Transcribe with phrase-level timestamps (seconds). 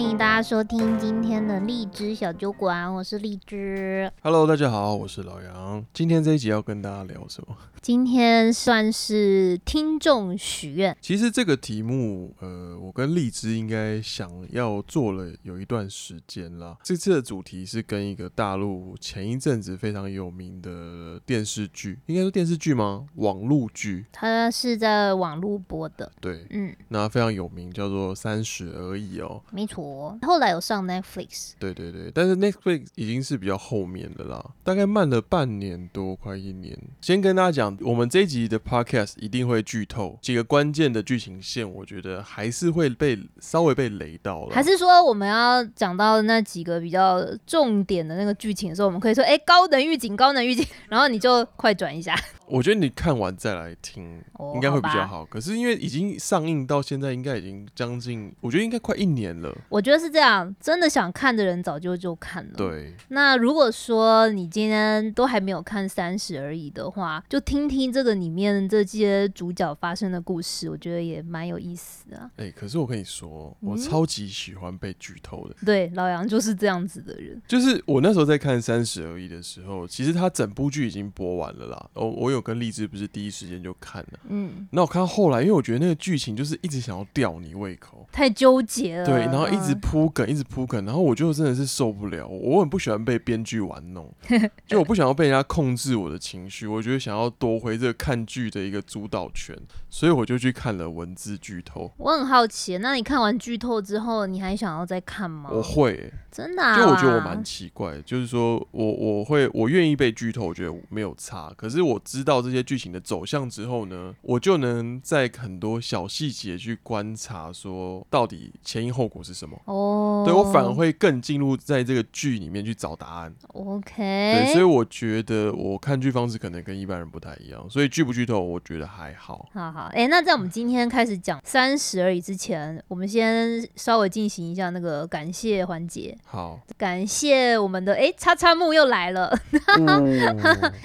[0.00, 4.10] 迎大家收听今天的荔枝小酒馆，我是荔枝。
[4.22, 5.84] Hello，大家好，我是老杨。
[5.92, 7.56] 今天这一集要跟大家聊什么？
[7.82, 10.94] 今天算是听众许愿。
[11.00, 16.76] 其实这个题目，呃，我跟荔枝应该想要做了有一段时间了。
[16.82, 23.06] 这次的主题是跟一个大陆前一阵子非常有名的电视剧，应该说电视剧吗？
[23.14, 24.04] 网络剧。
[24.12, 26.10] 它是在网络播的。
[26.20, 29.42] 对，嗯，那非常有名，叫做《三十而已》哦。
[29.50, 29.89] 没错，
[30.22, 31.52] 后来有上 Netflix。
[31.58, 36.78] 对对对，但是 Netflix 已经是比较后面的啦，大概慢了半年多，快一年。
[37.00, 37.70] 先跟大家讲。
[37.80, 44.54] 我们这一集的 podcast 一定会剧透几个关键的剧情线，我觉得还是会被稍微被雷到了。
[44.54, 52.14] 还是说我们要讲到那几个比较重点的那个剧情的时候，我们可以说，哎，高能预警，高能预警，然后你就快转一下。
[52.46, 54.20] 我觉得你看完再来听，
[54.54, 55.24] 应该会比较好。
[55.24, 59.56] 可是因为已经上映到现在，应该已经将近，我觉得应该快一年了。
[59.70, 62.52] 我觉得是这样，真的想看的人早就就看了。
[62.56, 62.92] 对。
[63.08, 72.18] 那如果说你今天都还没有看三十而已的话，就听听这个里面这些主角发生的故事，我觉得也蛮有意思的。
[72.36, 75.54] 哎、欸，可是我跟你说，我超级喜欢被剧透的。
[75.60, 77.40] 嗯、对，老杨就是这样子的人。
[77.46, 81.90] 就是我那时候在看三十而已的时候，其实他整部剧已经播完了啦。
[81.94, 82.40] 哦，我有。
[82.40, 94.12] 跟荔枝不是第一时间就看了，嗯，那我看到后来，因为我觉得那个剧情就是一直想要吊你胃口，太纠结了，对，然后一直铺梗，一直铺梗，然后我就真的是受不了，我很不喜欢被编剧玩弄，
[94.66, 99.56] 就我不想要被人家控制我的情绪，我觉得想要夺回这个看剧的一个主导权，
[99.88, 101.92] 所以我就去看了文字剧透。
[101.98, 105.50] 我很好奇，那你看完剧透之后，你还想要再看吗？
[105.52, 112.40] 我会、欸，真的、啊，就我觉得我蛮奇怪，就是说我我会我愿意被剧透，我觉得没有差，可是我知道。
[112.40, 119.49] 这些剧情的走向之后呢，我就能在很多小细节去观察，说到底前因后果是什么。
[119.64, 123.34] 哦，对，我反而会更进入在这个剧里面去找答案。
[123.54, 129.48] OK，对，所以我觉得我看剧方式可能跟一般人不太一样，所以剧不剧透，我觉得还好。
[129.52, 136.16] 好好，哎、欸，那在我们今天开始讲三十而已之前，我们先稍微进行一下那个感谢环节。
[136.24, 139.26] 好，感谢我们的哎、欸，叉叉木又来了。
[139.52, 140.16] 哎、 嗯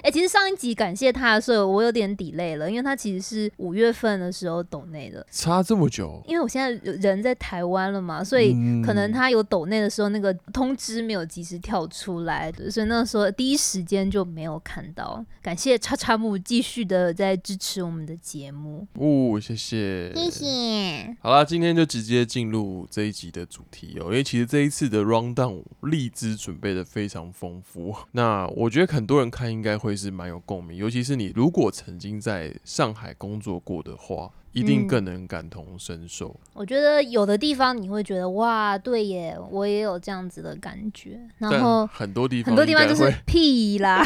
[0.03, 1.35] 欸，其实上一集感谢他。
[1.35, 6.23] 的时候我有点 delay 了，因为他其实是五月份的时候懂内的，差这么久。
[6.27, 8.53] 因为我现在人在台湾了嘛，所以
[8.83, 15.23] 可能他有抖内的时候，那个通知没有及时跳出来，所以那时候第一时间就没有看到。
[15.41, 18.87] 感谢叉叉木继续的在支持我们的节目。
[18.93, 21.15] 哦，谢谢，谢谢。
[21.21, 31.31] 好啦，今天就直接进入这一集的主题哦，因为其实这一次的 rundown 荔枝准备的非常丰富，那我觉得很多人看应该会是蛮有共鸣，尤其是你。
[31.35, 36.29] 如果曾经在上海工作过的话，一定更能感同身受。
[36.29, 41.19] 嗯，我觉得有的地方你会觉得哇，对耶，我也有这样子的感觉。
[41.37, 44.03] 然后很多地方，很多地方就是 屁啦。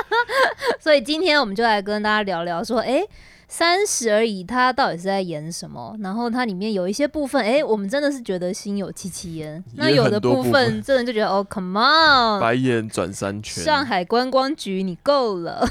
[0.80, 3.06] 所以今天我们就来跟大家聊聊，说，哎。
[3.48, 5.96] 三十而已，他到底是在演什么？
[6.00, 9.62] 然后它里面有一些部分，哎、欸，我们真的是觉得心有戚戚焉。
[9.74, 13.62] 那有的部分，真的就觉得哦，Come on，白眼转三圈。
[13.62, 15.68] 上海观光局，你够了。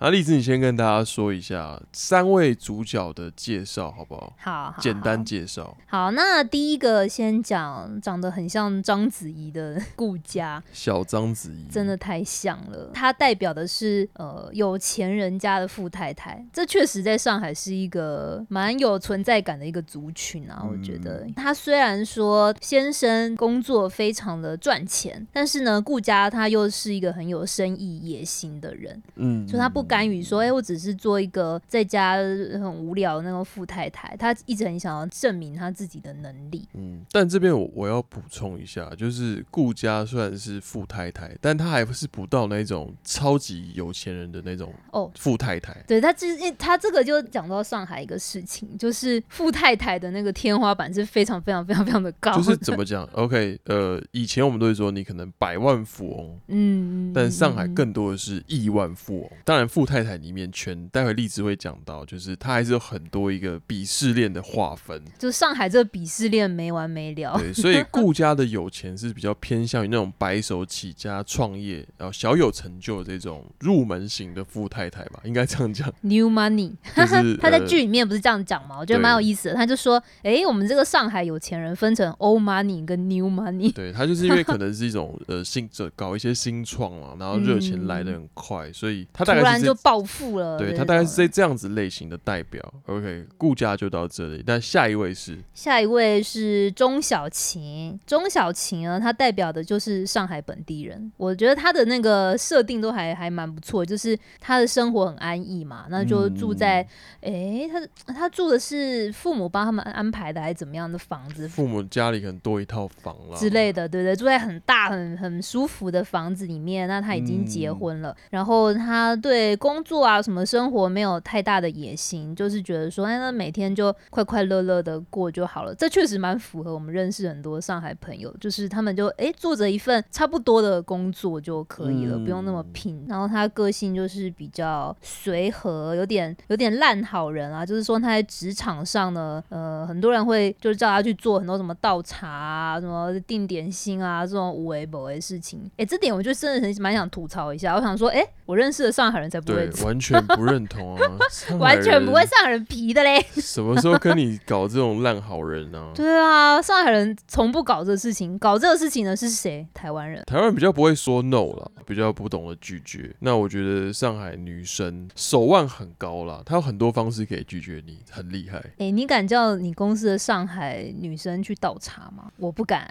[0.00, 4.32] 那荔枝，你先跟大家说一下三位主角的介绍，好不好？
[4.38, 5.76] 好，好，简单介绍。
[5.86, 12.90] 好，那第一个先讲长得很像章子怡的顾佳，小章子怡，真的太像了。
[12.92, 16.44] 她代表的是呃有钱人家的富太太。
[16.56, 36.66] 这确实在上海是一个蛮有存在感的一个族群啊，我觉得他虽然说先生工作非常的赚钱，但是呢，顾家他又是一个很有生意野心的人，嗯，所以他不甘于说，哎，我只是做一个在家很无聊的那个富太太，他一直很想要证明他自己的能力。
[36.72, 46.10] 嗯，但这边我我要补充一下，就是顾家虽然是富太太，但他还是不到那种超级有钱人的那种哦富太太，对他
[46.50, 46.56] 只。
[46.58, 52.36] 他这个就讲到上海一个事情，就是富太太的那个天花板是非常非常非常非常的高。
[52.36, 59.30] 就是怎么讲？OK，呃，以前我们都会说你可能百万富翁，嗯，但上海更多的是亿万富翁。
[59.44, 65.02] 当然，富太太里面全，待会荔枝会讲到，就是他还是有很多一个鄙视链的划分。
[65.18, 67.38] 就上海这个鄙视链没完没了。
[67.38, 75.92] 对，所以顾家的有钱是比较偏向于那种白手起家创业，然后小有成就的这种入门型的富太太吧，应该这样讲。
[76.02, 78.76] New money， 他在剧里面不是这样讲吗？
[78.78, 79.54] 我觉得蛮有意思的。
[79.54, 90.58] 他就说：“哎、欸，我们这个上海有钱人分成 old money 跟 new money。”对，他就是因为可能是一种呃新者搞一些新创嘛，然后热钱来的很快，嗯、所以他大概 突然就暴富了。
[90.58, 92.62] 对，他大概是这这样子类型的代表。
[92.86, 97.98] OK，顾家就到这里，但下一位是下一位是钟小琴。
[98.06, 101.10] 钟小琴呢，他代表的就是上海本地人。
[101.16, 106.80] 我觉得他的那个设定都还还蛮不错，就是他的生活很安逸嘛，那就住在
[107.20, 107.68] 哎、嗯欸，
[108.06, 111.48] 他他住的是父母帮他们安排的还是怎么样的房子？
[111.48, 116.86] 父母家里可能多一套房了之类的，对不对，住在很大很很舒服的房子里面。
[116.88, 125.74] 那他已经结婚了，嗯、然后他对工作啊什么生活没有太大的野心，就是觉得说，哎，那每天就快快乐乐的过就好了。
[125.74, 133.04] 这确实蛮符合我们认识很多上海朋友，就是他们就哎做着一份差不多的工作就可以了，嗯、不用那么拼。
[133.08, 136.15] 然后他个性就是比较随和，有点
[136.48, 145.70] 有点烂好人啊，就是说他在职场上呢，呃，很多人会就是叫他去做很多什么倒茶啊、什么定点心啊这种无为不为的事情。
[145.76, 147.74] 哎，这点我就真的很蛮想吐槽一下。
[147.74, 151.02] 我想说，哎，我认识的上海人才不会，完全不认同啊，
[151.58, 153.20] 完全不会上海人皮的嘞。
[153.36, 155.92] 什么时候跟你搞这种烂好人呢、啊？
[155.94, 159.66] 对啊，上海人从不搞这个事情，搞这个事情的是谁？
[159.74, 160.22] 台湾人。
[160.26, 163.14] 台湾人比较不会说 no 了，比较不懂得拒绝。
[163.20, 168.62] 那我觉得上海女生手腕很高啦，他有很多方式可以拒绝你，很厉害。
[168.78, 172.30] 哎，你敢叫你公司的上海女生去倒茶吗？
[172.36, 172.88] 我不敢。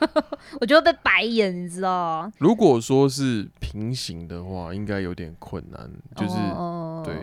[0.60, 2.30] 我就会被白眼，你知道？
[2.38, 5.90] 如果说是平行的话，应该有点困难。
[6.14, 7.14] 就是、哦、对，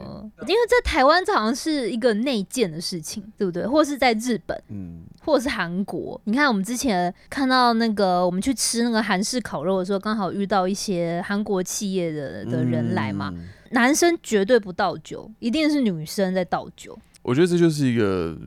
[0.45, 3.65] 因为在台湾这好像是一个内建的事情，对不对？
[3.65, 6.19] 或是在日本，嗯，或者是韩国。
[6.25, 13.31] 你看，我们之前看到那个，我们去吃那个韩式烤肉的时候，刚好遇到一些韩国企业的的人来嘛。
[13.33, 16.97] 嗯、男生绝对不倒酒，一定是女生在倒酒。
[17.21, 18.37] 我觉得这就是一个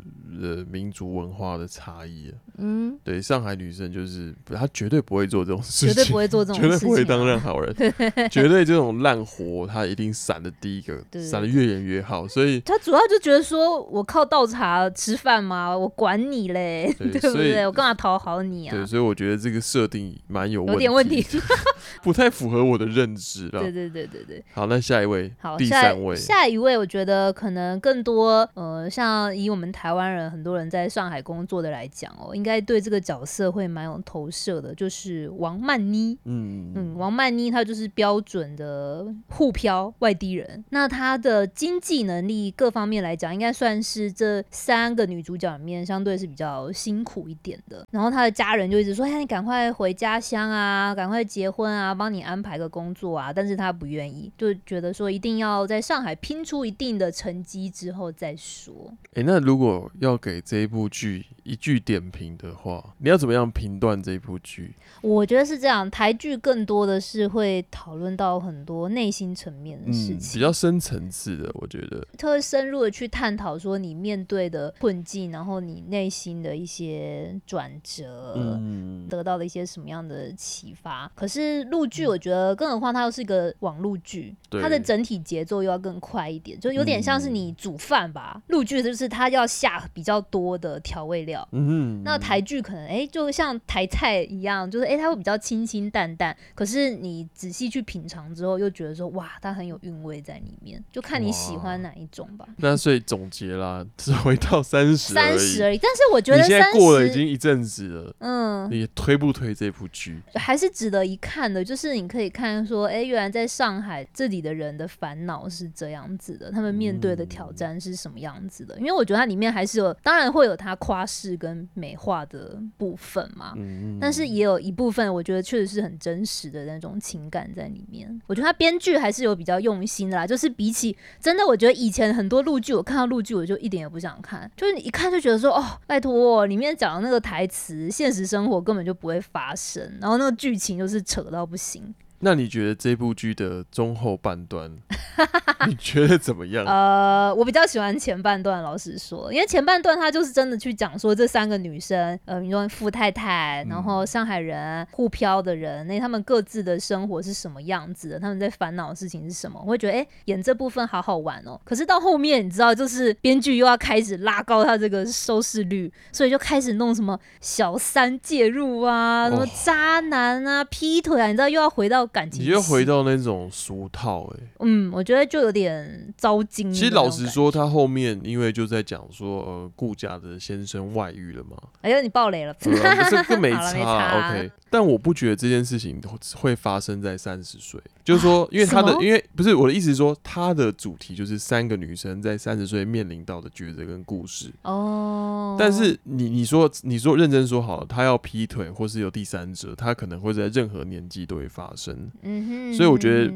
[0.43, 2.35] 呃民族文化的差异啊。
[2.59, 7.73] 嗯，对，上海女生就是她绝对不会做这种事情，绝对不会做这种事情，绝对不会当烂好人，
[8.31, 12.27] 绝对这种烂活她一定闪的第一个，闪的越远越好。
[12.27, 15.77] 所以她主要就觉得说我靠倒茶吃饭吗？
[15.77, 17.65] 我管你嘞， 对不对？
[17.67, 18.75] 我干嘛讨好你啊？
[18.75, 21.25] 对，所以我觉得这个设定蛮有有点问题，
[22.03, 23.61] 不太符合我的认知了。
[23.61, 24.45] 对对对对对。
[24.53, 36.17] 好，那下一位，好，第三位，下一位，我觉得可能更多呃，像以我们台湾人很多人在上海工作的来讲哦，应该对这个角色会蛮有投射的，就是王曼妮。
[36.25, 47.87] 嗯嗯，王曼妮她就是标准的沪漂外地人，那她的经济能力各方面来讲，应该算是这三个女主角里面相对是比较辛苦一点的。
[47.91, 58.93] 然后她的家人就一直说：“哎，你赶快回家乡啊，赶快结婚啊，帮你安排个工作啊。”但是她不愿意，就觉得说一定要在上海拼出一定的成绩之后再说。
[59.15, 64.75] 哎，那如果要给这一部剧一句点评的话，你要怎么样评断这一部剧？
[65.00, 71.50] 我觉得是这样，台剧更多的是会讨论到很多内心层面的事情，嗯，比较深层次的。
[71.55, 81.10] 我觉得特别深入的去探讨说你面对的困境，然后你内心的一些转折，嗯，得到了一些什么样的启发。
[81.14, 88.40] 可是陆剧，我觉得，更何况它又是一个网络剧，嗯，它的整体节奏又要更快一点，就有点像是你煮饭吧。
[88.49, 96.37] 陆剧就是它要下比较多的调味料，嗯，那台剧可能哎，就像台菜一样，就是哎，它会比较清清淡淡。
[96.55, 102.46] 可是你仔细去品尝之后，又觉得说哇，它很有韵味在里面，就看你喜欢哪一种吧。
[102.58, 105.79] 那所以总结啦，只回到三十，三十而已。
[105.79, 110.22] 但是我觉得你现在过了已经一阵子了，嗯，你推不推这部剧？
[110.34, 111.65] 还是值得一看的。
[111.65, 118.77] 就是你可以看说，哎，原来在上海这里的人的烦恼是这样子的，他们面对的挑战是什么样子的？
[118.77, 128.21] 嗯、因为我觉得它里面还是有，当然会有他夸饰跟美化的部分嘛，嗯，但是也有一部分，我觉得确实是很真实的那种情感在里面。
[128.27, 141.95] 我觉得他编剧还是有比较用心的啦，就是比起真的，我觉得以前很多陆剧，我看到陆剧我就一点也不想看，就是你一看就觉得说，哦，拜托，里面讲的那个台词，现实生活根本就不会发生，然后那个剧情就是扯到不行。
[142.20, 144.77] 那你觉得这部剧的中后半段，
[145.69, 146.65] 你觉得怎么样？
[146.67, 158.19] 呃，我比较喜欢前半段，老实说，因为前半段他就是真的去讲说这三个女生，呃，你说富太太，然后上海人、沪漂的人，那他们各自的生活是什么样子的？
[158.19, 159.60] 他们在烦恼的事情是什么？
[159.65, 161.60] 我会觉得，哎、欸，演这部分好好玩哦。
[161.65, 172.07] 可是到后面，你知道，就是编剧又要开始拉高他这个收视率，所以就开始弄什么小三介入啊，什么渣男啊、劈腿啊，你知道，又要回到。
[172.08, 174.50] 感情，你就回到那种俗套哎、欸。
[174.60, 176.72] 嗯，我觉得就有点糟心。
[176.72, 181.56] 其实老实说，他后面因为就在讲说，呃，顾家的先生外遇了嘛。
[181.82, 186.00] 哎呦，你爆雷了，不是更 没差，没差？OK，但我不觉得这件事情
[186.36, 187.81] 会发生在三十岁。
[188.08, 194.50] 就是说，因为他的，因为不是我的意思是说，他的主题就是三个女生在三十岁面临到的抉择跟故事。
[194.62, 195.55] 哦。
[195.58, 202.10] 但是你你说你说认真说好了，他要劈腿或是有第三者，他可能会在任何年纪都会发生。
[202.22, 202.74] 嗯哼。
[202.74, 203.31] 所以我觉得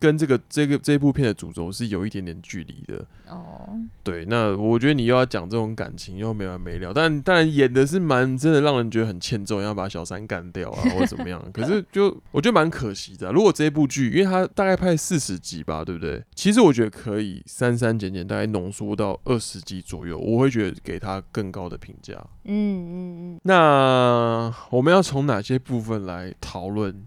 [0.00, 3.06] 跟这个这个这部片的主轴是有一点点距离的。
[3.28, 3.78] 哦。
[4.02, 11.40] 对，那我觉得你又要讲这种感情又没完没了，但当然演的是蛮真的让人觉得很欠揍，要把小三干掉啊或者怎么样。
[11.54, 13.32] 可是就我觉得蛮可惜的啊。
[13.32, 16.24] 如果这部剧，因为他大概拍四十集吧，对不对？
[16.34, 22.14] 其实我觉得可以删删减减，大概浓缩到二十集左右，我会觉得给他更高的评价。
[22.44, 22.54] 嗯
[22.88, 23.40] 嗯嗯。
[23.42, 27.06] 那我们要从哪些部分来讨论？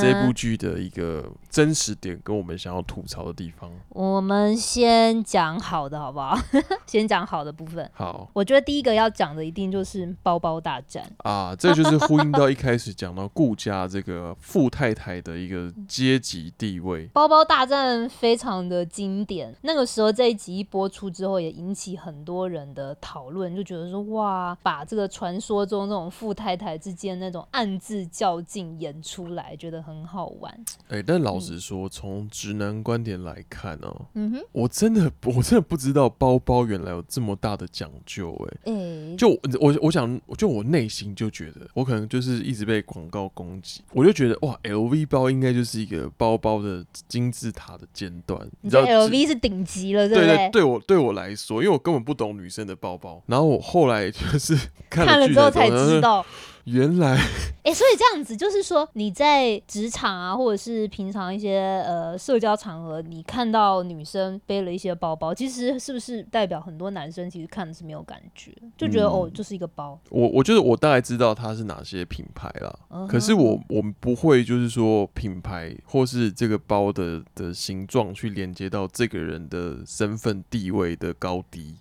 [0.00, 6.38] 这部剧的一个真实点跟我们想要吐槽的地方，我们先讲好的好不好？
[6.86, 7.90] 先讲好的部分。
[7.92, 17.06] 好，我觉得第一个要讲的一定就是包包大战啊，这就是呼应到一开始讲到顾家这个富太太的一个阶级地位。
[17.14, 29.39] 包包大战非常的经典，那个时候这一集一播出之后，也引起很多人的讨论，就觉得说哇，把这个传说中这种富太太之间那种暗自较劲演出来。
[29.58, 30.52] 觉得很好玩，
[30.88, 38.32] 哎、欸，但老实说，从、嗯、直男观点来看哦、喔，嗯哼，我真的 我真的不知道包包原来有这么大的讲究、
[38.64, 39.28] 欸，哎、欸，就
[39.60, 50.50] 我我想，就我内心就觉得，我可能就是一直被广告攻击，我就觉得哇，LV 包应该就是一个包包的金字塔的尖端，你知道 LV 是顶级了，对不对？
[50.50, 54.54] 对我对我来说，因为我根本不懂女生的包包，然后我后来就是
[54.90, 56.24] 看了，看了之后才知道。
[56.64, 69.98] 原来，哎、欸，所以这样子就是说，你在职场啊，或者是平常一些呃社交场合，你看到女生背了一些包包，其实是不是代表很多男生其实看的是没有感觉，就觉得、嗯、哦，就是一个包。
[70.10, 81.76] 我我觉得我大概知道它是哪些品牌啦，嗯、可是我我们不会就是说品牌或是这个包的的形状去连接到这个人的身份地位的高低。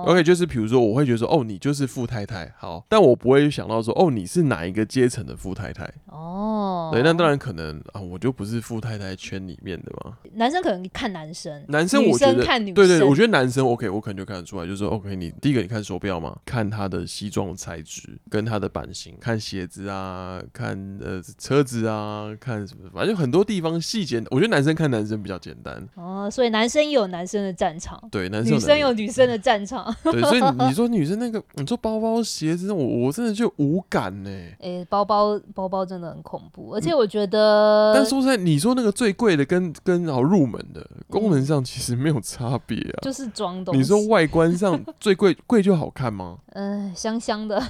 [0.00, 5.84] 哦、oh.，OK，就是比如说，我会觉得说，哦，你就是富太太，好，但我不会想到说，哦，你是哪一个阶层的富太太？
[6.06, 6.49] 哦、
[6.90, 10.18] oh.，对，那当然可能啊，我就不是富太太圈里面的嘛。
[10.34, 25.76] 男生可能看男生，男生我觉得女生看女生，对对，我觉得男生 OK，我可能就看得出来，就是说 OK，你第一个你看手表嘛，看他的西装材质跟他的版型，看鞋子啊，看呃车子啊，看什么，反正很多地方细节，我觉得男生看男生比较简单。
[25.94, 29.20] 哦、oh,，所以男生也有男生的战场，对，男生女生有女生。
[29.30, 34.30] 的战场， 对，所以你说女生那个，你说包包鞋子，我我真的就无感呢。
[34.30, 43.78] 哎、欸，包包包包真的很恐怖，而且我觉得，嗯、但说实在，你说那个最贵的跟跟好入门的功能上其实没有差别啊，就是装东西。
[43.78, 46.38] 你说外观上 最贵贵就好看吗？
[46.52, 47.62] 嗯、呃，香香的。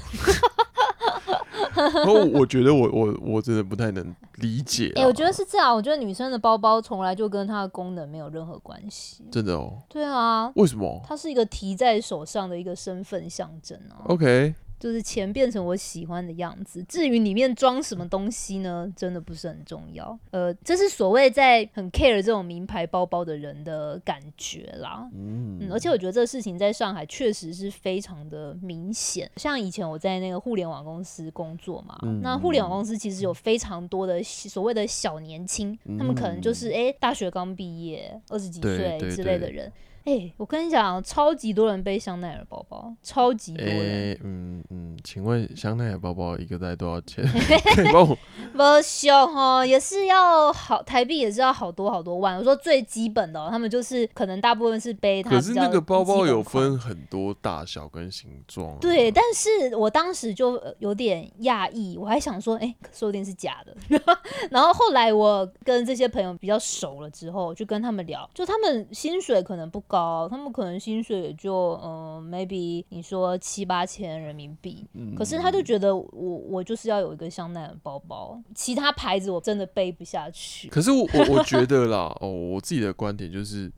[1.75, 4.93] 然后我觉得我我我真的不太能理解。
[4.97, 9.25] 哎、欸，我觉得是这样，我觉得女生的包包从来就跟它的功能没有任何关系。
[9.31, 9.79] 真的哦。
[9.89, 10.53] 对啊。
[10.57, 11.01] 为什么？
[11.07, 14.05] 它是一个提在手上的一个身份象征啊。
[14.07, 14.55] OK。
[14.81, 20.19] 就是钱变成我喜欢的样子，至于里面装什么东西呢，真的不是很重要。
[20.31, 25.07] 呃，这是所谓在很 care 这种名牌包包的人的感觉啦。
[25.13, 29.31] 嗯，嗯，而且我觉得这个事情在上海确实是非常的明显。
[29.37, 39.71] 像以前我在那个互联网公司工作嘛，嗯、那互联网公司其实有非常多的所谓的小年轻、嗯，他们可能就是哎、欸、大学刚毕业，二十几岁之类的人。
[40.05, 43.77] 哎、欸，我跟你讲，超级多人背香奈儿包包，超级多人。
[43.77, 47.23] 欸、嗯嗯，请问香奈儿包包一个大概多少钱？
[47.93, 48.17] 不
[48.57, 52.39] 不小哈，也是要好台币，也是要好多好多万。
[52.39, 55.29] 我说最基本的、喔，他们就是可能大部分是背它。
[55.29, 58.79] 可是那个包包有分很多大小跟形状。
[58.81, 63.77] 对，但是我当时就有点讶异，我还想说，哎、欸，说不定是假的。
[64.51, 69.85] 然后后来我跟这些朋友比较熟了之后，就跟他们聊，就他们薪水可能不。
[69.91, 80.69] 高，他们可能薪水也就嗯，maybe 你说七八千人民币，嗯，可是他就觉得我我就是要有一个香奈儿包包，其他牌子我真的背不下去。
[80.69, 83.73] 可是我我我觉得啦，哦，我自己的观点就是。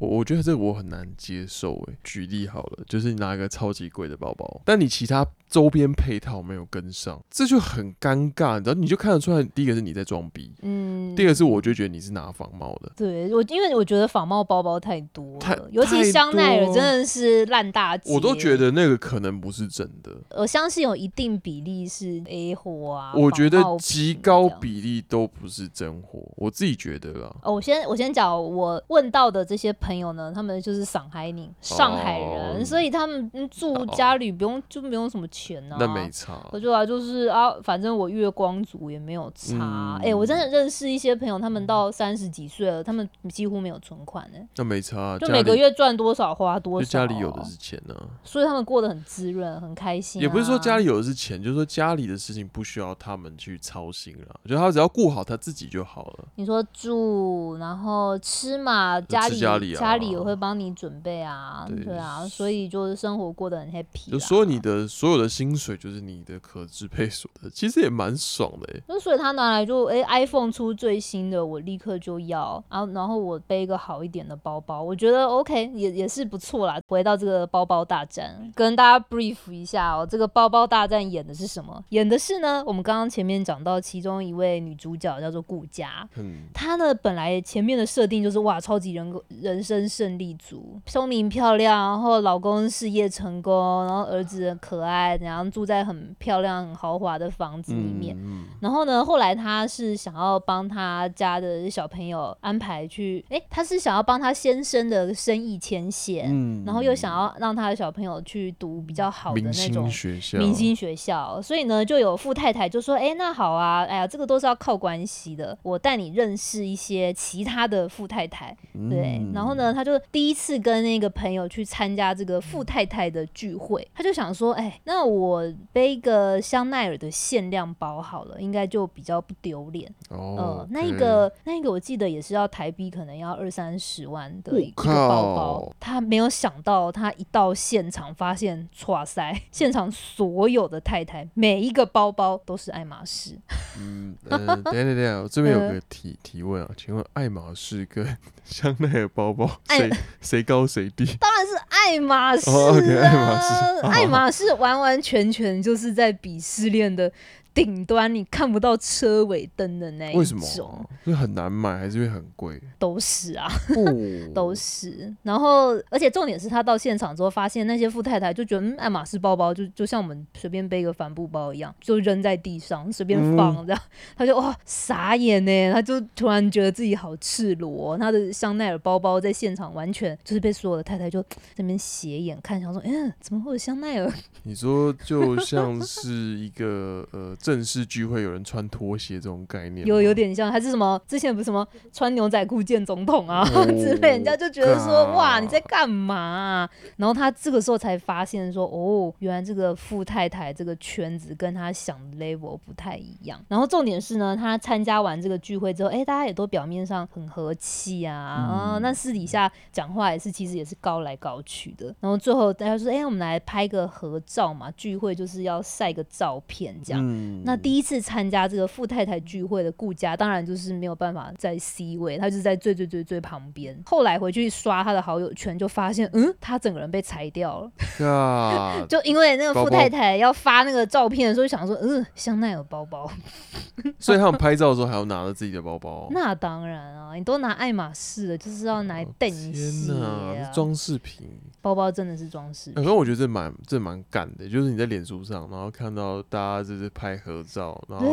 [0.00, 1.96] 我我觉得这个我很难接受诶。
[2.02, 8.54] 举例好了，就是你拿一个超级贵的包包，但你其他周边配套没有跟上，这就很尴尬。
[8.54, 12.90] 然后你就看得出来，第一个是你在装逼，嗯，第二个是我就觉得你是拿仿冒的。
[12.96, 18.12] 对我，因为我觉得仿冒包包太多了，太尤其香奈儿真的是烂大街。
[18.12, 20.10] 我都觉得那个可能不是真的。
[20.30, 23.12] 我相信有一定比例是 A 货啊。
[23.14, 27.32] 我觉得极高比例都不是真货，我自己觉得啦。
[27.44, 35.76] 哦，我先我先讲，我问到的这些朋友呢，他们就是上海宁，上海人，哦、所以他们住家里不用、哦、就没有什么钱啊。
[35.78, 36.40] 那没差。
[36.52, 39.96] 我就啊，就是啊，反正我月光族也没有差。
[40.00, 44.38] 哎、嗯欸，我真的认识一些朋友，他们到三十几岁了，他们几乎没有存款呢。
[44.56, 46.88] 那没差，就每个月赚多少花多少。
[46.88, 50.22] 家里有的是钱呢、啊，所以他们过得很滋润，很开心、啊。
[50.22, 56.24] 也不是说家里有的是钱，就是说家里的事情不需要他们去操心了，我觉得他只要顾好他自己就好了。
[56.36, 64.10] 你说住，然后吃嘛，家里家里、啊、家里也会帮你准备啊，对，对啊，所以就是生活过得很 happy。
[64.10, 68.80] 就说你的所有的薪水就是你的可支配所得，其实也蛮爽的哎。
[68.86, 76.78] 那所以他拿来就哎、欸、，iPhone 出最新的，我立刻就要，然后然后我背一个好一点的包包，我觉得 OK 也也是不错啦。
[76.86, 81.82] 回到这个包包大战，跟大家 brief 一下哦，这个包包大战演的是什么？
[81.88, 98.16] 演的是呢，我们刚刚前面讲到其中一位女主角叫做顾佳，嗯，她呢本来前面的设定就是哇，超级人人生胜利组，聪明漂亮，然后老公事业成功，然后儿子很可爱，然后住在很漂亮、很豪华的房子里面。
[98.18, 118.56] 嗯、然后呢，后来他是想要帮他家的小朋友安排去，哎，他是想要帮他先生的生意牵线，嗯，然后又想要让他的小朋友去读比较好的那种学校，明星学校，所以呢，就有富太太就说，哎，那好啊，哎呀，这个都是要靠关系的，我带你认识一些其他的富太太，
[118.90, 129.92] 对，嗯、然后呢，他就第一次跟那个朋友去参加这个富太太的聚会，他就想说，哎，那我背一个香奈儿的限量包好了，应该就比较不丢脸。
[130.08, 135.72] 哦，呃、那个那一个我记得也是要台币，可能要二三十万的一个包包。
[135.78, 143.38] 他没有想到，他一到现场发现，哇塞，现场所有的太太每一个包包都是爱马仕。
[143.78, 148.04] 嗯，呃、等下等下，我这边有个 提提问啊，请问爱马仕跟
[148.44, 151.04] 香奈儿包包谁谁高谁低？
[151.18, 157.10] 当然是爱马仕啊，oh, okay, 爱马仕，爱马仕完完全全就是在鄙视链的。
[157.54, 160.86] 顶端你看不到车尾灯的那一种，为什么？
[161.04, 162.60] 因为很难买，还是因为很贵？
[162.80, 163.48] 都是啊，
[164.34, 165.14] 都是。
[165.22, 177.96] 然后，而且重点是他到现场之后，发现那些富太太就觉得，嗯，爱马仕包包就就像我们随便背一个帆布包一样，就扔在地上随便放这样，嗯、他就哇傻眼呢，他就突然觉得自己好赤裸。
[177.96, 184.12] 他的香奈儿包包在现场完全就是被所有的太太就在那边斜眼看，想说，嗯，怎么会有香奈儿？
[184.42, 187.36] 你说就像是一个呃。
[187.44, 190.98] 正式聚会有人穿拖鞋这种概念，有有点像，还是什么？
[191.06, 193.44] 之前不是什么穿牛仔裤见总统啊
[193.76, 196.70] 之类，人家就觉得说哇你在干嘛啊？
[196.96, 203.38] 然后他这个时候才发现说哦，原来这个富太太这个圈子跟他想的 level 不太一样。
[203.46, 211.94] 然后重点是呢，他参加完这个聚会之后，哎，大家也都表面上很和气啊，啊，那私底下讲话也是其实也是高来高去的。
[212.00, 217.33] 然后最后大家说，哎，我们来拍个合照嘛，聚会就是要晒个照片这样。
[217.44, 223.76] 那第一次参加这个富太太聚会的顾佳，当然就是没有办法在 C 位，他就是在最最最最旁边。
[223.86, 227.70] 后来回去刷他的好友圈，就发现，嗯，他整个人被裁掉了。
[227.98, 233.10] God, 就因为那个富太太要发那个照片的时候，想说，嗯，香奈儿包包。
[233.98, 236.08] 所以他们拍照的时候还要拿着自己的包包。
[236.10, 241.28] 那当然啊，你都拿爱马仕了，就是要拿等一啊，装饰品。
[241.60, 242.70] 包包真的是装饰。
[242.72, 248.06] 可是我觉得这蛮这蛮干的，就是你在脸书上，然后看到大家就是拍合照，然后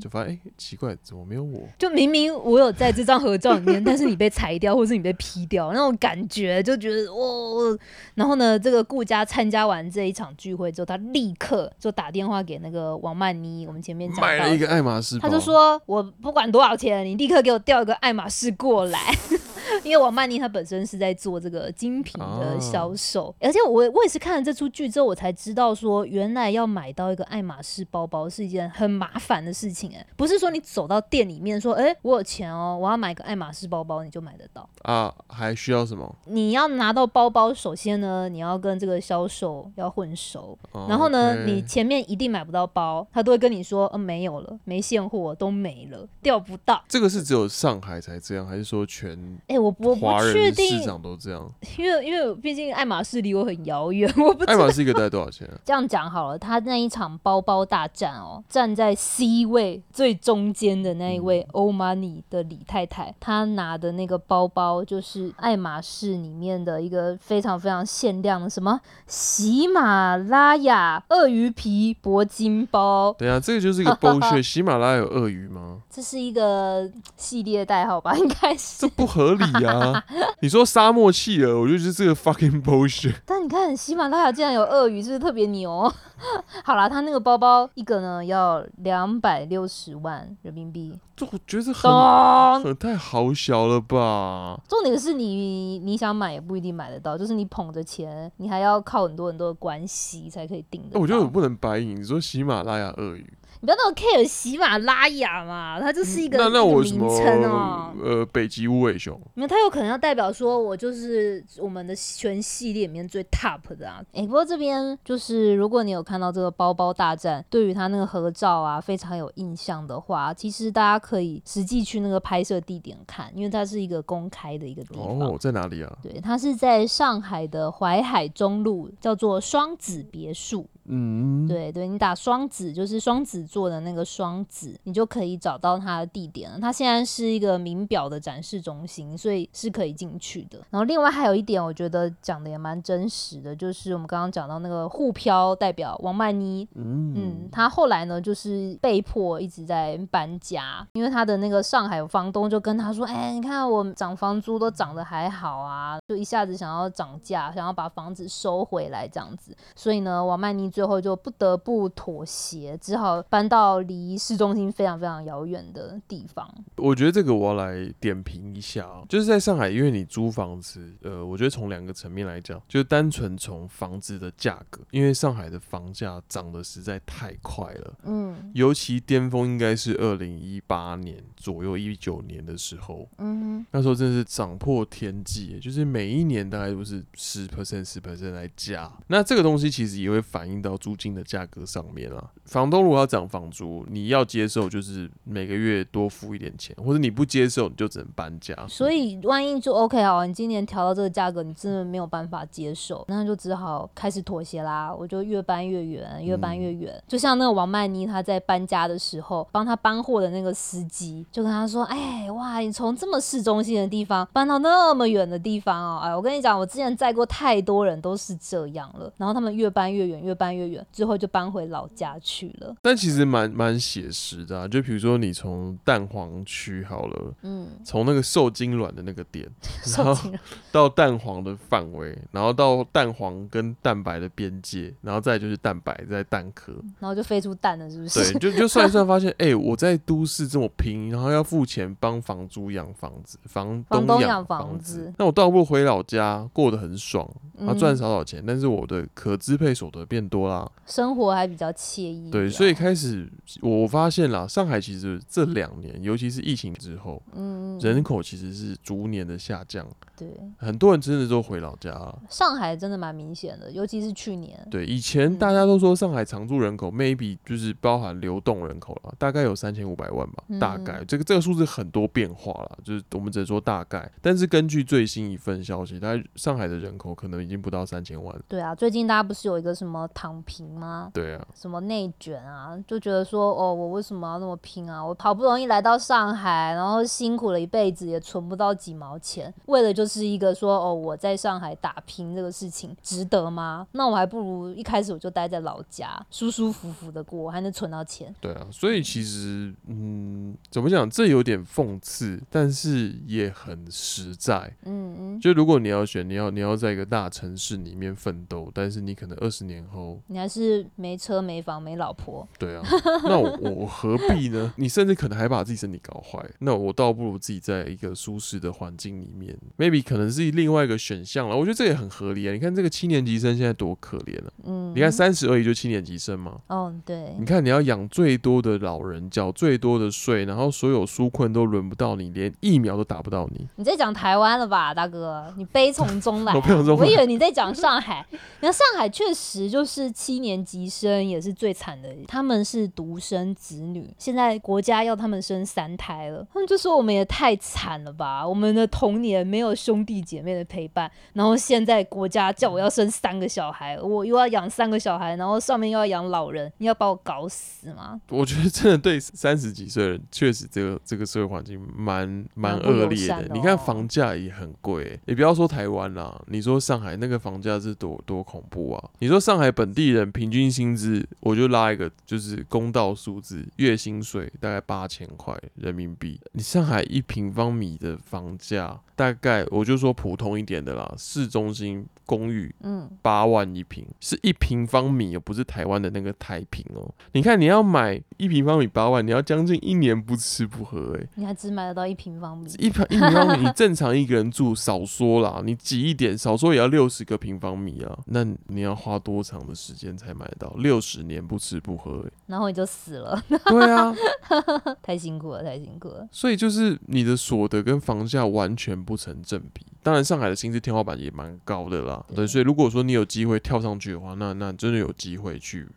[0.00, 1.60] 就发现哎、欸，奇怪，怎么没有我？
[1.78, 7.78] 就明明我有在这张合照里面， 但是你被裁掉，或是你被 P 掉，那种感觉就觉得哦。
[8.14, 18.98] 然后呢，这个顾家参加完这一场聚会之后，他立刻就打电话给那个王曼妮，我们前面讲到买了一个爱马仕，他就说我不管多少钱，你立刻给我调一个爱马仕过来。
[19.84, 35.14] 因为王曼妮她本身是在做这个精品的销售，而且我我也是看了这出剧之后，我才知道说，原来要买到一个爱马仕包包是一件很麻烦的事情哎，不是说你走到店里面说，哎，我有钱哦，我要买个爱马仕包包，你就买得到啊？
[35.28, 36.14] 还需要什么？
[36.26, 46.82] 你要拿到包包，首先呢，你要跟这个销售要混熟，然后呢，你前面一定买不到包，他都会跟你说，嗯，没有了，没现货，都没了，调不到。
[46.88, 49.16] 这个是只有上海才这样，还是说全？
[49.46, 49.67] 哎，我。
[49.78, 54.52] 我我不确定市场都这样，因为因为毕竟爱马仕离我很遥远， 我不知道。
[54.52, 55.54] 爱马仕一个大概多少钱啊？
[55.64, 73.14] 这样讲好了，他那一场包包大战哦，站在 C 位最中间的那一位欧玛尼的李太太，她拿的那个包包就是爱马仕里面的一个非常非常限量的什么喜马拉雅鳄鱼皮铂金包。
[73.18, 74.42] 对啊，这个就是一个 bullshit。
[74.42, 75.78] 喜马拉雅有鳄鱼吗？
[75.90, 78.78] 这是一个系列代号吧，应该是。
[78.80, 80.02] 这不合理啊！
[80.40, 83.14] 你说沙漠企鹅，我就觉得这个 fucking bullshit。
[83.26, 85.92] 但你看喜马拉雅竟然有鳄鱼，是不是特别牛？
[86.64, 90.98] 好啦，他那个包包一个呢要两百六十万人民币。
[91.16, 94.60] 这我觉得很很太好小了吧？
[94.68, 100.98] 重点是你你想买也不一定买得到，就是你捧着钱，你还要靠很多很多的关系才可以订的。
[100.98, 101.96] 我觉得我不能白银。
[102.00, 103.32] 你说喜马拉雅鳄鱼。
[103.60, 107.92] 你不要那么 care 喜马拉雅嘛，它就是一个那那我名称哦。
[108.02, 114.00] 呃，北极无尾熊，没有，它有可能要代表说我就是我们的全系列里面最 top 的啊。
[114.12, 125.18] 哎、欸，不过这边就是如果你有看到这个包包大战，对于它那个合照啊非常有印象的话，其实大家可以实际去那个拍摄地点看，因为它是一个公开的一个地方。
[125.18, 125.92] 哦，在哪里啊？
[126.00, 130.68] 对，它是在上海的淮海中路，叫做双子别墅。
[130.90, 136.58] 嗯，对对，你打双子就是双子座的那个双子，你就可以找到它的地点了。
[136.58, 140.58] 它现在是一个名表的展示中心，所以是可以进去的。
[140.70, 160.72] 然后另外还有一点，我觉得讲的也蛮真实的，就是我们刚刚讲到那个沪漂代表王曼妮，嗯嗯，他后来呢就是被迫一直在搬家，因为他的那个上海房东就跟他说，哎，你看我涨房租都涨得还好啊，就一下子想要涨价，想要把房子收回来这样子，所以呢，王曼妮。
[160.78, 166.48] 最后就不得不妥协，只好搬到离市中心非常非常遥远的地方。
[166.76, 190.67] 我觉得这个我要来点评一下哦，就是在上海，因为你租房子，呃，我觉得从两个层面来讲，就单纯从房子的价格，因为上海的房价涨得实在太快了，嗯，尤其巅峰应该是二零一八年左右，一九年的时候，嗯，那时候真的是涨破天际，就是每一年大概都是十 percent 十 percent 来加，那这个东西其实也会反映到。
[190.68, 198.54] 到租金的价格上面啊，房东如果要涨房租，你要接受就是每个月多付一点钱，或者你不接受，你就只能搬家。
[198.68, 204.94] 所以万一就 OK 好，你今年调到这个价格，你真的没有办法接受，那就只好开始妥协啦。
[204.94, 206.92] 我就越搬越远，越搬越远。
[206.94, 219.12] 嗯、就像那个王曼妮，她在搬家的时候，帮她搬货的那个司机就跟她说：“哎，哇，你从这么市中心的地方搬到那么远的地方哦，哎，我跟你讲，我之前载过太多人都是这样了。
[219.16, 222.74] 然后他们越搬越远，越搬越远，最后就搬回老家去了。
[222.82, 229.48] 但其实蛮蛮写实的啊，就比如说你从蛋黄区好了，嗯，从那个受精卵的那个点，
[229.96, 230.30] 然后
[230.72, 238.32] 到蛋黄的范围，然后到蛋黄跟蛋白的边界，然后再就是蛋白在蛋壳，然后就飞出蛋了，是不是？
[238.32, 250.70] 对，就就算一算，发现哎、 欸，我在都市这么拼，然后要付钱帮房租养房子，房东养房子，那我倒不如回老家过得很爽，然后赚少少钱，嗯、但是我的可支配所得变多啦。
[250.86, 252.30] 生活还比较惬意。
[252.30, 253.30] 对，所以开始
[253.60, 259.86] 我发现啦，上海其实这两年，尤其是疫情之后，嗯，人口其实是逐年的下降。
[260.16, 262.18] 对，很多人真的都回老家了。
[262.28, 264.58] 上海真的蛮明显的，尤其是去年。
[264.70, 274.10] 对，以前大家都说上海常住人口、嗯、maybe 就是包含流动人口了，大概有三千五百万吧，嗯、大概这个这个数字很多变化了，就是我们只能说大概。
[274.20, 278.34] 但是根据最新一份消息，大概上海的人口可能已经不到三千万。
[278.48, 281.10] 对啊，最近大家不是有一个什么躺平吗？
[281.14, 285.04] 对啊，什么内卷啊，就觉得说哦，我为什么要那么拼啊？
[285.04, 290.68] 我好不容易来到上海，然后辛苦了一辈子也存不到几毛钱，为了就是一个说。
[290.78, 293.86] 哦，我在上海打拼这个事情值得吗？
[293.92, 298.32] 那我还不如一开始我就待在老家，舒舒服服的过，我还能存到钱。
[298.38, 301.08] 对啊，所以其实，嗯，怎么讲？
[301.08, 304.72] 这有点讽刺，但是也很实在。
[304.84, 312.46] 嗯嗯，就如果你要选，你要你要在一个大城市里面奋斗，但是你可能二十年后，你还是没车没房没老婆。
[312.58, 312.82] 对啊，
[313.22, 314.72] 那我我何必呢？
[314.76, 316.44] 你甚至可能还把自己身体搞坏。
[316.58, 320.78] 那我倒不如自己在一个舒适的环境里面，maybe 可能是另外。
[320.88, 322.52] 一个选项了，我觉得这也很合理啊！
[322.52, 324.50] 你看这个七年级生现在多可怜啊！
[324.64, 326.60] 嗯，你看三十而已就七年级生嘛。
[326.68, 327.34] 哦，对。
[327.38, 333.66] 你看你要养最多的老人，缴最多的税，然后所有纾困都轮不到你，连疫苗都打不到你。
[333.76, 335.52] 你在讲台湾了吧，大哥？
[335.58, 336.56] 你悲从中来、 啊。
[336.56, 338.24] 我，中我以为你在讲上海。
[338.60, 358.20] 那上海确实就是七年级生也是最惨的，他们是独生子女，现在国家要他们生三胎了，他们就说我们也太惨了吧，我们的童年没有兄弟姐妹的陪伴，然后现在国家叫我要生三个小孩，我又要养三个小孩，然后上面又要养老人，你要把我搞死吗？
[358.30, 363.42] 我觉得真的对三十几岁人，确实这个这个社会环境蛮蛮恶劣的。
[363.42, 368.38] 的哦、你看房价也很贵，你不要说台湾啦，你说上海那个房价是多多。
[368.48, 369.10] 恐怖啊！
[369.18, 376.40] 你说上海本地人平均薪资，我就拉一个就是公道数字，月薪水大概八千块人民币。
[376.52, 382.06] 你上海一平方米的房价，大概我就说普通一点的啦，市中心。
[382.28, 387.10] 公寓，嗯，八万一平，是一平方米哦，不是台湾的那个台平哦。
[387.32, 392.70] 你看，你要买一平方米八万，你要将近一年不吃不喝，哎，你还只买得到一平方米？
[392.78, 398.18] 一平一平方米， 你正常一个人住，少说啦，你挤一点，少说也要六十个平方米啊。
[398.26, 400.72] 那你要花多长的时间才买到？
[400.78, 403.42] 六十年不吃不喝，哎，然后你就死了。
[403.48, 404.14] 对啊，
[405.02, 406.28] 太辛苦了，太辛苦了。
[406.30, 409.84] 所以就是你的所得跟房价完全不成正比。
[410.02, 412.24] 当然，上海的薪资天花板也蛮高的啦。
[412.34, 415.88] 对，所以如果说你有机会跳上去的话，那那真的有机会去。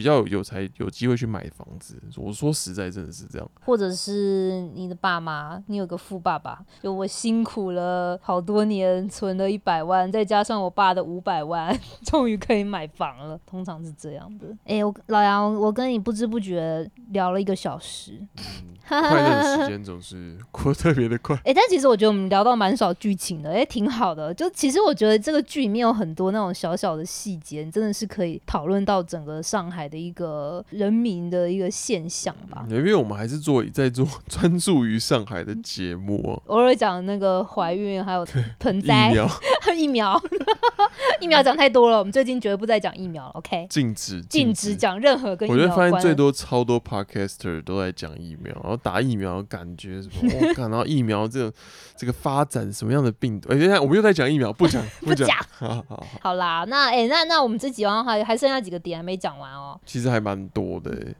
[0.00, 3.46] 比较有才有机会去买房子，我说实在真的是这样。
[3.60, 13.38] 或者是你的爸妈，你有个富爸爸，就我辛苦了好多年，存了一百万，再加上我爸的五百万， 终于可以买房了。
[13.44, 14.46] 通常是这样的。
[14.64, 18.18] 哎、欸，我老杨，我跟你不知不觉聊了一个小时，
[18.88, 21.36] 嗯、快乐的时间总是过得特别的快。
[21.36, 24.32] 哎、欸，但其实我觉得我们聊到蛮少剧情的，哎、欸，挺好的。
[24.32, 38.26] 就其实我觉得这个剧里面有很多那种小小的细节，你真的是可以讨论到整个上海的一个人民的一个现象吧，因为我们还是做 在做专注于上海的节目偶尔讲那个怀孕还有
[38.58, 39.28] 盆栽疫苗，
[39.76, 40.22] 疫苗，
[41.20, 43.66] 疫苗讲太多了，我们最近绝对不再讲疫苗了，OK？
[43.68, 45.62] 禁止禁止讲任何跟疫苗。
[45.62, 51.52] 我觉得发现最多超多 Podcaster 都在讲疫苗，然后打疫苗的感觉什么，我看到疫苗这个
[51.96, 53.50] 这个发展什么样的病毒？
[53.50, 59.69] 哎、欸，等一下我们又在讲疫苗，不讲不讲，好好好，好啦，那哎、欸、那那我们这几完还还剩下几个点还没讲完哦。
[59.84, 61.14] 其实还蛮多的，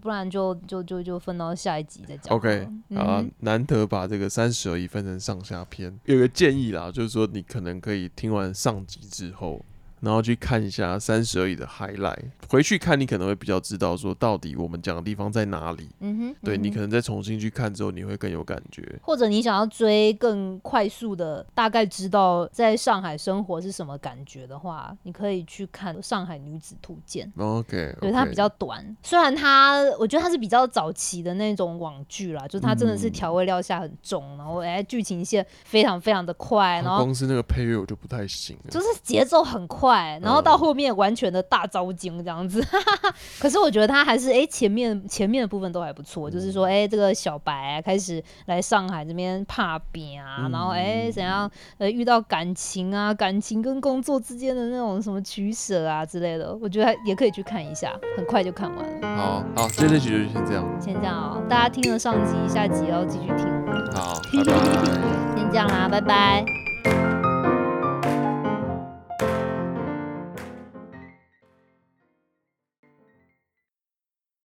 [0.00, 2.36] 不然就就就就分到下一集再讲。
[2.36, 9.64] OK，啊，难得把这个三十而已分成上下篇，有个建议啦，就是说你可能可以听完上集之后。
[10.00, 15.88] 然后去看一下三十而已的 highlight，回去看你可能会比较知道说到底我们讲的地方在哪里。
[16.00, 18.82] 嗯哼，对，你可能再重新去看之后，你会更有感觉。
[19.02, 27.30] 或者你想要追更快速的，大概知道在上海生活是什么感觉的话，你可以去看《上海女子图鉴》。
[27.42, 39.89] OK，对，它比较短，虽然它我觉得它是比较早期的那种网剧啦，就是它真的是调味料下很重，然后哎剧情线非常非常的快，然后光是那个配乐我就不太行了，就是节奏很快。
[40.22, 42.64] 然后到后面完全的大招精这样子，
[43.40, 59.16] 可是我觉得他还是哎前面前面的部分都还不错，就是说哎这个小白啊开始来上海这边怕扁啊，然后哎怎样呃遇到感情啊，感情跟工作之间的那种什么取舍啊之类的，我觉得也可以去看一下，很快就看完了。
[59.16, 63.46] 好，好，今天这集就先这样，先这样哦，大家听了上集，下集要继续听。
[63.92, 65.36] 好，拜拜。
[65.36, 66.69] 先这样啦，拜拜。